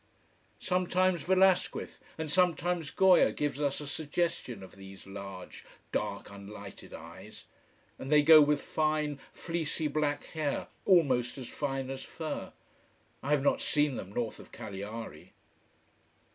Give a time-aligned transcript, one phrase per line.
[0.59, 7.45] Sometimes Velasquez, and sometimes Goya gives us a suggestion of these large, dark, unlighted eyes.
[7.99, 12.51] And they go with fine, fleecy black hair almost as fine as fur.
[13.21, 15.33] I have not seen them north of Cagliari.